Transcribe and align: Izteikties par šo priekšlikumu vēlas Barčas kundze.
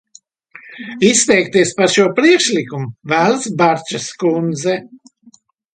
Izteikties 1.09 1.75
par 1.81 1.93
šo 1.97 2.07
priekšlikumu 2.21 2.91
vēlas 3.15 3.49
Barčas 3.61 4.13
kundze. 4.25 4.79